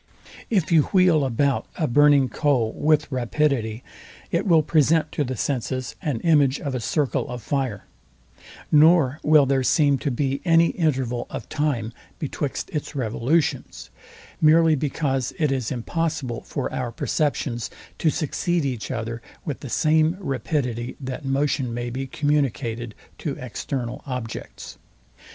[0.49, 3.83] If you wheel about a burning coal with rapidity,
[4.31, 7.85] it will present to the senses an image of a circle of fire;
[8.71, 13.91] nor will there seem to be any interval of time betwixt its revolutions;
[14.41, 20.17] meerly because it is impossible for our perceptions to succeed each other with the same
[20.19, 24.79] rapidity, that motion may be communicated to external objects.